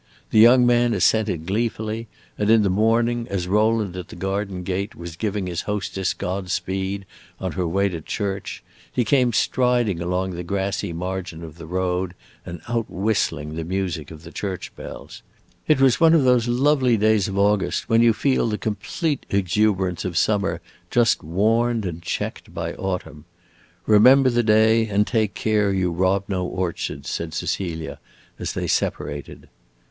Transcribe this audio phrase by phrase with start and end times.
[0.31, 4.95] The young man assented gleefully, and in the morning, as Rowland at the garden gate
[4.95, 7.05] was giving his hostess Godspeed
[7.39, 12.15] on her way to church, he came striding along the grassy margin of the road
[12.47, 15.21] and out whistling the music of the church bells.
[15.67, 20.03] It was one of those lovely days of August when you feel the complete exuberance
[20.03, 23.25] of summer just warned and checked by autumn.
[23.85, 27.99] "Remember the day, and take care you rob no orchards," said Cecilia,
[28.39, 29.47] as they separated.